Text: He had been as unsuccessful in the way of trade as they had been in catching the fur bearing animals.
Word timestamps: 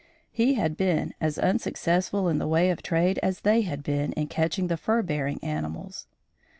He 0.31 0.55
had 0.55 0.77
been 0.77 1.13
as 1.21 1.37
unsuccessful 1.37 2.27
in 2.27 2.39
the 2.39 2.47
way 2.47 2.71
of 2.71 2.81
trade 2.81 3.19
as 3.21 3.41
they 3.41 3.61
had 3.61 3.83
been 3.83 4.13
in 4.13 4.25
catching 4.29 4.65
the 4.65 4.75
fur 4.75 5.03
bearing 5.03 5.37
animals. 5.43 6.07